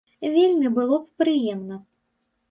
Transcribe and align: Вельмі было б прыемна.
Вельмі 0.35 0.69
было 0.77 0.97
б 1.03 1.21
прыемна. 1.23 1.77